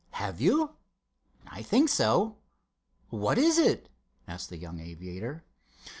[0.13, 0.77] "Have you?"
[1.45, 2.37] "I think so."
[3.11, 3.87] "What is it?"
[4.27, 5.43] asked the young aviator.